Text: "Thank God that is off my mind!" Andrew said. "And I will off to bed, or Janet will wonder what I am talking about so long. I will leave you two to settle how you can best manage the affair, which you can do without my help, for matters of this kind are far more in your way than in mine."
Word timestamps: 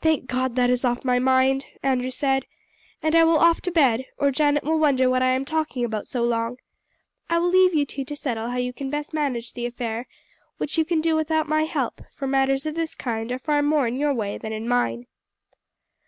"Thank 0.00 0.26
God 0.26 0.56
that 0.56 0.68
is 0.68 0.84
off 0.84 1.04
my 1.04 1.20
mind!" 1.20 1.70
Andrew 1.80 2.10
said. 2.10 2.44
"And 3.04 3.14
I 3.14 3.22
will 3.22 3.38
off 3.38 3.60
to 3.60 3.70
bed, 3.70 4.04
or 4.18 4.32
Janet 4.32 4.64
will 4.64 4.80
wonder 4.80 5.08
what 5.08 5.22
I 5.22 5.28
am 5.30 5.44
talking 5.44 5.84
about 5.84 6.08
so 6.08 6.24
long. 6.24 6.56
I 7.28 7.38
will 7.38 7.50
leave 7.50 7.72
you 7.72 7.86
two 7.86 8.04
to 8.06 8.16
settle 8.16 8.50
how 8.50 8.56
you 8.56 8.72
can 8.72 8.90
best 8.90 9.14
manage 9.14 9.52
the 9.52 9.66
affair, 9.66 10.08
which 10.56 10.76
you 10.76 10.84
can 10.84 11.00
do 11.00 11.14
without 11.14 11.46
my 11.48 11.62
help, 11.66 12.02
for 12.16 12.26
matters 12.26 12.66
of 12.66 12.74
this 12.74 12.96
kind 12.96 13.30
are 13.30 13.38
far 13.38 13.62
more 13.62 13.86
in 13.86 13.94
your 13.96 14.12
way 14.12 14.38
than 14.38 14.52
in 14.52 14.66
mine." 14.66 15.06